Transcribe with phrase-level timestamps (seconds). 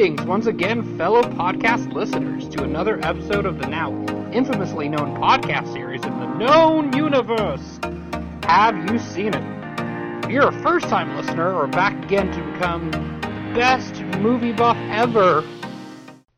[0.00, 3.92] Greetings once again, fellow podcast listeners, to another episode of the now
[4.32, 7.78] infamously known podcast series in the known universe.
[8.44, 10.24] Have you seen it?
[10.24, 14.78] If you're a first time listener or back again to become the best movie buff
[14.88, 15.46] ever,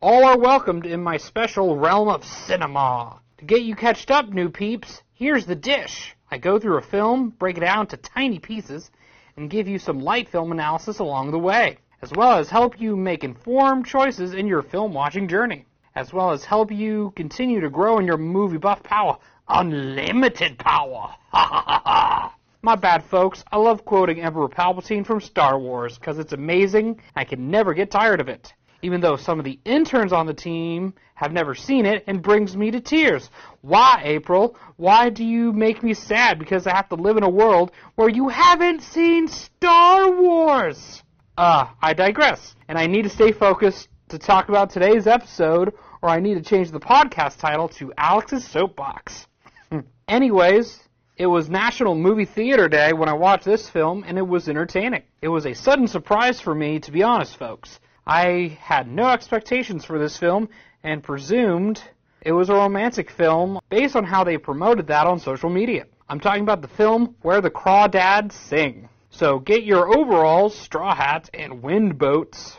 [0.00, 3.20] all are welcomed in my special realm of cinema.
[3.38, 6.16] To get you catched up, new peeps, here's the dish.
[6.32, 8.90] I go through a film, break it down to tiny pieces,
[9.36, 12.96] and give you some light film analysis along the way as well as help you
[12.96, 17.70] make informed choices in your film watching journey, as well as help you continue to
[17.70, 19.16] grow in your movie buff power.
[19.48, 21.14] Unlimited power!
[21.30, 22.34] Ha ha ha!
[22.60, 23.44] My bad, folks.
[23.52, 27.00] I love quoting Emperor Palpatine from Star Wars because it's amazing.
[27.14, 28.52] I can never get tired of it.
[28.82, 32.56] Even though some of the interns on the team have never seen it and brings
[32.56, 33.30] me to tears.
[33.60, 34.56] Why, April?
[34.74, 38.08] Why do you make me sad because I have to live in a world where
[38.08, 41.04] you haven't seen Star Wars?
[41.36, 42.54] Uh, I digress.
[42.68, 46.42] And I need to stay focused to talk about today's episode, or I need to
[46.42, 49.26] change the podcast title to Alex's Soapbox.
[50.08, 50.78] Anyways,
[51.16, 55.02] it was National Movie Theater Day when I watched this film, and it was entertaining.
[55.22, 57.80] It was a sudden surprise for me, to be honest, folks.
[58.06, 60.48] I had no expectations for this film
[60.82, 61.82] and presumed
[62.20, 65.86] it was a romantic film based on how they promoted that on social media.
[66.08, 68.88] I'm talking about the film Where the Crawdads Sing.
[69.14, 72.58] So get your overalls, straw hats, and wind boats.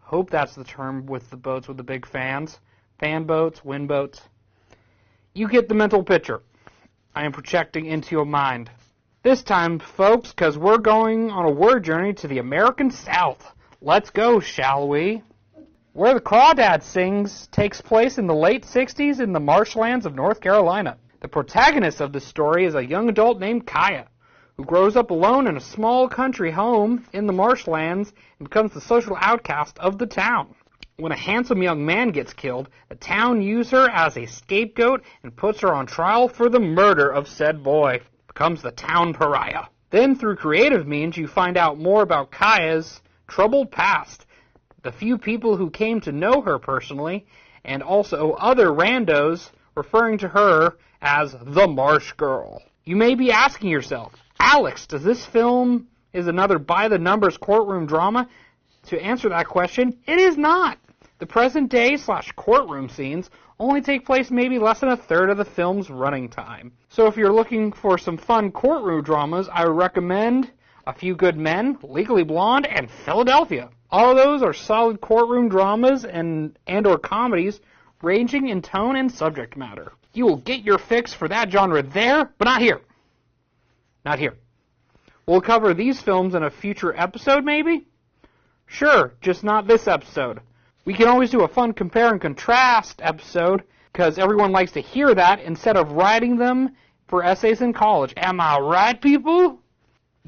[0.00, 2.60] Hope that's the term with the boats with the big fans.
[2.98, 4.20] Fan boats, wind boats.
[5.32, 6.42] You get the mental picture.
[7.14, 8.70] I am projecting into your mind.
[9.22, 13.42] This time, folks, because we're going on a word journey to the American South.
[13.80, 15.22] Let's go, shall we?
[15.94, 20.42] Where the Crawdad Sings takes place in the late 60s in the marshlands of North
[20.42, 20.98] Carolina.
[21.20, 24.08] The protagonist of the story is a young adult named Kya
[24.60, 28.80] who grows up alone in a small country home in the marshlands and becomes the
[28.82, 30.54] social outcast of the town.
[30.98, 35.34] When a handsome young man gets killed, the town uses her as a scapegoat and
[35.34, 38.02] puts her on trial for the murder of said boy.
[38.26, 39.64] Becomes the town pariah.
[39.88, 44.26] Then, through creative means, you find out more about Kya's troubled past,
[44.82, 47.24] the few people who came to know her personally,
[47.64, 52.60] and also other randos referring to her as the Marsh Girl.
[52.84, 57.86] You may be asking yourself, Alex, does this film is another by the numbers courtroom
[57.86, 58.26] drama?
[58.86, 60.78] To answer that question, it is not.
[61.18, 65.36] The present day slash courtroom scenes only take place maybe less than a third of
[65.36, 66.72] the film's running time.
[66.88, 70.50] So if you're looking for some fun courtroom dramas, I recommend
[70.86, 73.68] A Few Good Men, Legally Blonde, and Philadelphia.
[73.90, 77.60] All of those are solid courtroom dramas and and or comedies
[78.02, 79.92] ranging in tone and subject matter.
[80.14, 82.80] You will get your fix for that genre there, but not here.
[84.04, 84.34] Not here.
[85.26, 87.86] We'll cover these films in a future episode, maybe?
[88.66, 90.40] Sure, just not this episode.
[90.84, 95.14] We can always do a fun compare and contrast episode, because everyone likes to hear
[95.14, 96.76] that instead of writing them
[97.08, 98.14] for essays in college.
[98.16, 99.60] Am I right, people?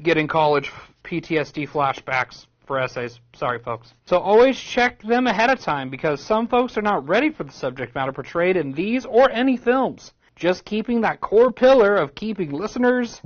[0.01, 0.71] Getting college
[1.03, 3.19] PTSD flashbacks for essays.
[3.35, 3.93] Sorry, folks.
[4.05, 7.51] So always check them ahead of time, because some folks are not ready for the
[7.51, 10.13] subject matter portrayed in these or any films.
[10.35, 13.21] Just keeping that core pillar of keeping listeners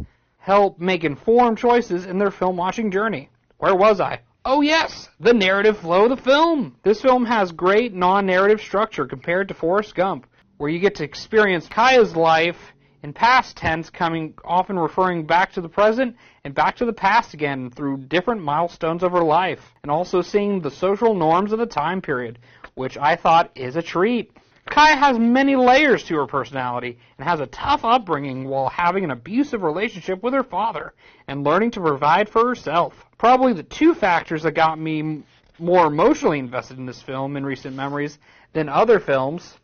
[0.48, 3.30] help make informed choices in their film watching journey.
[3.58, 4.22] Where was I?
[4.46, 6.78] Oh yes, the narrative flow of the film.
[6.84, 10.26] This film has great non-narrative structure compared to Forrest Gump,
[10.58, 12.56] where you get to experience Kya's life
[13.04, 16.16] in past tense, coming often referring back to the present
[16.46, 20.62] and back to the past again through different milestones of her life, and also seeing
[20.62, 22.40] the social norms of the time period,
[22.76, 24.32] which I thought is a treat.
[24.68, 29.12] Kya has many layers to her personality and has a tough upbringing while having an
[29.12, 30.94] abusive relationship with her father
[31.28, 33.06] and learning to provide for herself.
[33.18, 35.24] Probably the two factors that got me
[35.60, 38.20] more emotionally invested in this film in recent memories
[38.54, 39.58] than other films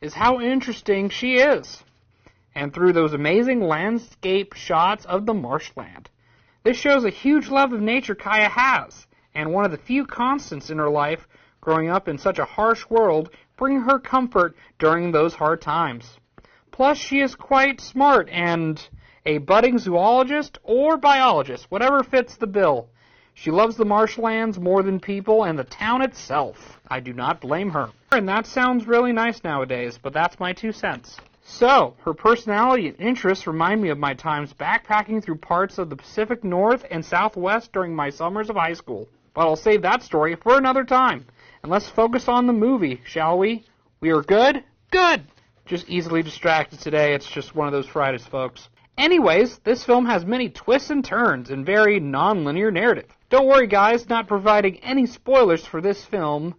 [0.00, 1.82] is how interesting she is.
[2.54, 6.08] And through those amazing landscape shots of the marshland.
[6.62, 10.70] This shows a huge love of nature Kya has, and one of the few constants
[10.70, 11.28] in her life
[11.60, 16.18] growing up in such a harsh world bring her comfort during those hard times.
[16.72, 18.88] Plus, she is quite smart and
[19.26, 22.88] a budding zoologist or biologist, whatever fits the bill.
[23.34, 26.80] She loves the marshlands more than people and the town itself.
[26.88, 27.90] I do not blame her.
[28.12, 31.18] And that sounds really nice nowadays, but that's my two cents.
[31.42, 35.96] So, her personality and interests remind me of my times backpacking through parts of the
[35.96, 39.06] Pacific North and Southwest during my summers of high school.
[39.34, 41.26] But I'll save that story for another time.
[41.62, 43.64] And let's focus on the movie, shall we?
[44.00, 44.64] We are good?
[44.90, 45.24] Good!
[45.66, 47.12] Just easily distracted today.
[47.14, 48.68] It's just one of those Fridays, folks.
[48.96, 53.06] Anyways, this film has many twists and turns and very non-linear narrative.
[53.28, 56.54] Don't worry guys, not providing any spoilers for this film,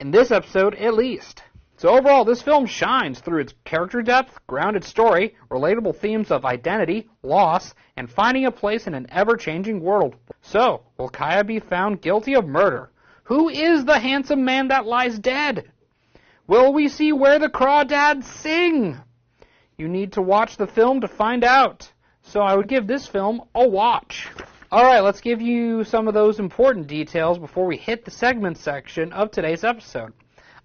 [0.00, 1.42] in this episode at least.
[1.76, 7.08] So overall, this film shines through its character depth, grounded story, relatable themes of identity,
[7.22, 10.16] loss, and finding a place in an ever-changing world.
[10.40, 12.90] So, will Kya be found guilty of murder?
[13.26, 15.68] Who is the handsome man that lies dead?
[16.46, 18.98] Will we see where the crawdads sing?
[19.76, 21.90] You need to watch the film to find out.
[22.22, 24.28] So I would give this film a watch.
[24.70, 29.12] Alright, let's give you some of those important details before we hit the segment section
[29.12, 30.12] of today's episode.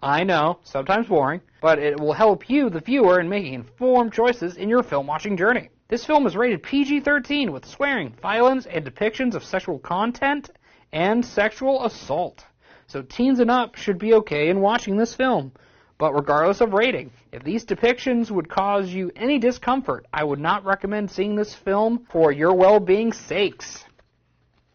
[0.03, 4.57] I know, sometimes boring, but it will help you, the viewer, in making informed choices
[4.57, 5.69] in your film watching journey.
[5.87, 10.51] This film is rated PG 13 with swearing, violence, and depictions of sexual content
[10.93, 12.45] and sexual assault.
[12.91, 15.53] So teens and up should be okay in watching this film.
[15.97, 20.65] But regardless of rating, if these depictions would cause you any discomfort, I would not
[20.65, 23.85] recommend seeing this film for your well-being sakes.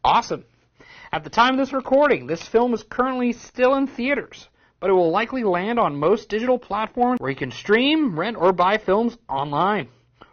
[0.02, 0.44] Awesome.
[1.12, 4.48] At the time of this recording, this film is currently still in theaters
[4.78, 8.52] but it will likely land on most digital platforms where you can stream, rent, or
[8.52, 9.88] buy films online.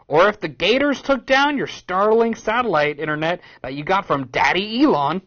[0.07, 4.83] Or if the Gators took down your Starlink satellite internet that you got from Daddy
[4.83, 5.21] Elon,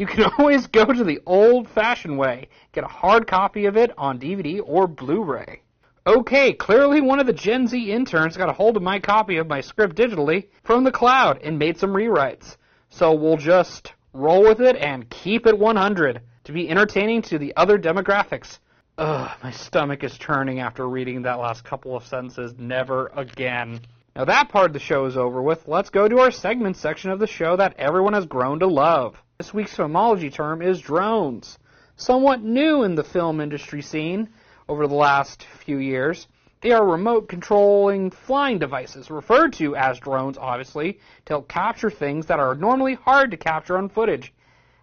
[0.00, 3.92] you can always go to the old fashioned way, get a hard copy of it
[3.98, 5.60] on DVD or Blu ray.
[6.06, 9.46] Okay, clearly one of the Gen Z interns got a hold of my copy of
[9.46, 12.56] my script digitally from the cloud and made some rewrites.
[12.88, 17.52] So we'll just roll with it and keep it 100 to be entertaining to the
[17.54, 18.58] other demographics.
[18.96, 22.54] Ugh, my stomach is turning after reading that last couple of sentences.
[22.58, 23.80] Never again.
[24.16, 25.68] Now that part of the show is over with.
[25.68, 29.16] Let's go to our segment section of the show that everyone has grown to love.
[29.38, 31.58] This week's filmology term is drones.
[31.94, 34.30] Somewhat new in the film industry scene
[34.68, 36.26] over the last few years.
[36.60, 42.26] They are remote controlling flying devices, referred to as drones, obviously, to help capture things
[42.26, 44.34] that are normally hard to capture on footage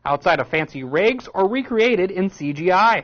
[0.06, 3.04] outside of fancy rigs or recreated in CGI.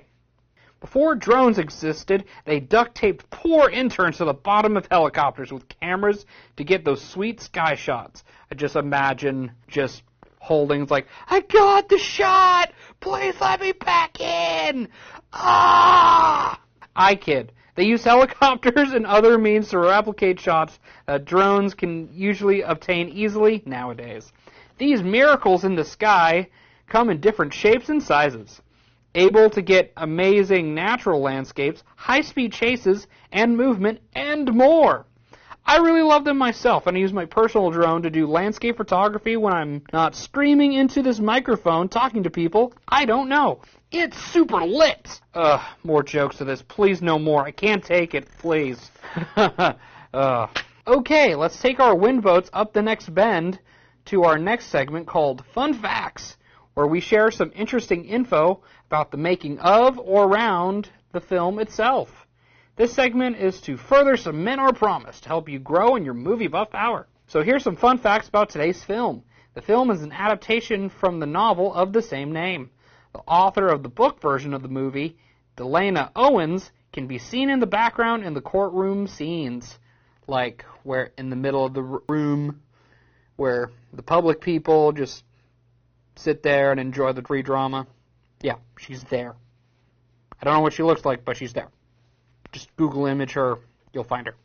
[0.83, 6.25] Before drones existed, they duct taped poor interns to the bottom of helicopters with cameras
[6.57, 8.25] to get those sweet sky shots.
[8.51, 10.03] I just imagine just
[10.39, 12.73] holding like, I got the shot!
[12.99, 14.89] Please let me back in!
[15.31, 16.59] Ah!
[16.93, 17.53] I kid.
[17.75, 23.63] They use helicopters and other means to replicate shots that drones can usually obtain easily
[23.65, 24.33] nowadays.
[24.77, 26.49] These miracles in the sky
[26.89, 28.61] come in different shapes and sizes,
[29.15, 35.05] able to get amazing natural landscapes, high-speed chases, and movement, and more.
[35.65, 39.37] I really love them myself, and I use my personal drone to do landscape photography
[39.37, 43.61] when I'm not screaming into this microphone talking to people I don't know.
[43.89, 45.21] It's super lit!
[45.33, 46.61] Ugh, more jokes to this.
[46.61, 47.45] Please no more.
[47.45, 48.91] I can't take it, please.
[49.37, 50.49] Ugh.
[50.85, 53.59] Okay, let's take our wind boats up the next bend
[54.05, 56.35] to our next segment called Fun Facts
[56.73, 62.09] where we share some interesting info about the making of or around the film itself.
[62.75, 66.47] This segment is to further cement our promise to help you grow in your movie
[66.47, 67.07] buff power.
[67.27, 69.23] So here's some fun facts about today's film.
[69.53, 72.71] The film is an adaptation from the novel of the same name.
[73.13, 75.17] The author of the book version of the movie,
[75.55, 79.77] Delia Owens, can be seen in the background in the courtroom scenes,
[80.27, 82.61] like where in the middle of the room
[83.35, 85.23] where the public people just
[86.15, 87.87] sit there and enjoy the free drama.
[88.41, 89.35] Yeah, she's there.
[90.41, 91.69] I don't know what she looks like, but she's there.
[92.51, 93.59] Just Google image her,
[93.93, 94.35] you'll find her.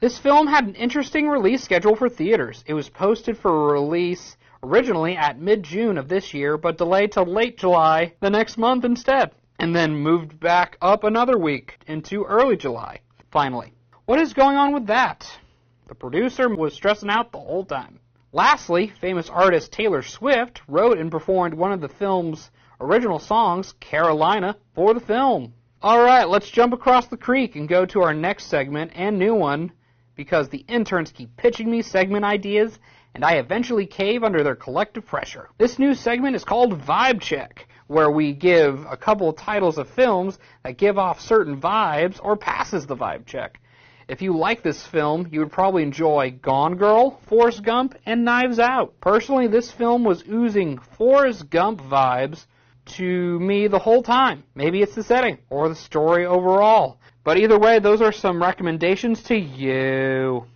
[0.00, 2.62] This film had an interesting release schedule for theaters.
[2.66, 7.58] It was posted for release originally at mid-June of this year, but delayed till late
[7.58, 13.00] July the next month instead, and then moved back up another week into early July,
[13.30, 13.72] finally.
[14.06, 15.30] What is going on with that?
[15.88, 17.97] The producer was stressing out the whole time.
[18.32, 24.58] Lastly, famous artist Taylor Swift wrote and performed one of the film's original songs, Carolina,
[24.74, 25.54] for the film.
[25.82, 29.72] Alright, let's jump across the creek and go to our next segment and new one
[30.14, 32.78] because the interns keep pitching me segment ideas
[33.14, 35.48] and I eventually cave under their collective pressure.
[35.56, 39.88] This new segment is called Vibe Check, where we give a couple of titles of
[39.88, 43.58] films that give off certain vibes or passes the vibe check.
[44.08, 48.58] If you like this film, you would probably enjoy Gone Girl, Forrest Gump, and Knives
[48.58, 48.98] Out.
[49.02, 52.46] Personally, this film was oozing Forrest Gump vibes
[52.96, 54.44] to me the whole time.
[54.54, 56.98] Maybe it's the setting or the story overall.
[57.22, 60.46] But either way, those are some recommendations to you.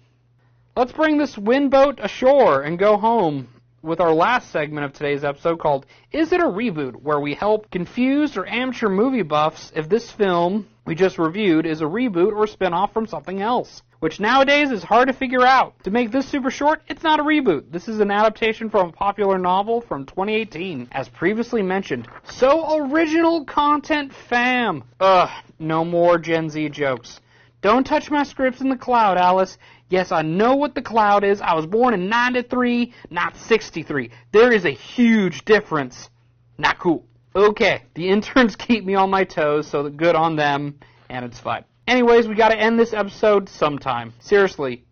[0.74, 3.48] Let's bring this windboat ashore and go home.
[3.82, 7.02] With our last segment of today's episode called Is It a Reboot?
[7.02, 11.80] where we help confused or amateur movie buffs if this film we just reviewed is
[11.80, 13.82] a reboot or spin-off from something else.
[13.98, 15.74] Which nowadays is hard to figure out.
[15.84, 17.70] To make this super short, it's not a reboot.
[17.70, 22.08] This is an adaptation from a popular novel from 2018, as previously mentioned.
[22.24, 24.82] So original content, fam!
[24.98, 27.20] Ugh, no more Gen Z jokes.
[27.62, 29.56] Don't touch my scripts in the cloud, Alice.
[29.88, 31.40] Yes, I know what the cloud is.
[31.40, 34.10] I was born in 93, not 63.
[34.32, 36.10] There is a huge difference.
[36.58, 37.06] Not cool.
[37.36, 41.64] Okay, the interns keep me on my toes, so good on them, and it's fine.
[41.86, 44.12] Anyways, we gotta end this episode sometime.
[44.18, 44.84] Seriously,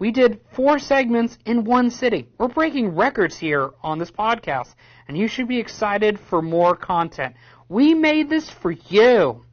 [0.00, 2.26] we did four segments in one sitting.
[2.36, 4.74] We're breaking records here on this podcast,
[5.06, 7.36] and you should be excited for more content.
[7.68, 9.44] We made this for you.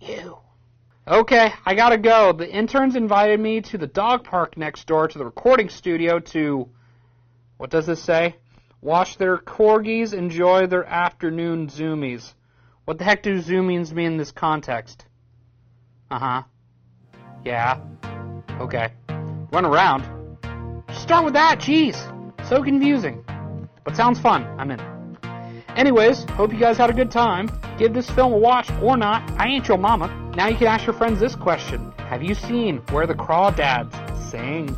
[0.00, 0.43] You.
[1.06, 2.32] Okay, I gotta go.
[2.32, 6.66] The interns invited me to the dog park next door to the recording studio to.
[7.58, 8.36] What does this say?
[8.80, 12.32] Watch their corgis enjoy their afternoon zoomies.
[12.86, 15.04] What the heck do zoomies mean in this context?
[16.10, 16.42] Uh huh.
[17.44, 17.80] Yeah.
[18.58, 18.88] Okay.
[19.52, 20.04] Run around.
[20.94, 21.96] Start with that, jeez.
[22.48, 23.22] So confusing.
[23.84, 24.44] But sounds fun.
[24.58, 24.80] I'm in.
[25.76, 27.50] Anyways, hope you guys had a good time.
[27.76, 29.30] Give this film a watch or not.
[29.38, 30.23] I ain't your mama.
[30.36, 33.94] Now you can ask your friends this question Have you seen Where the Crawdads
[34.30, 34.76] Sing?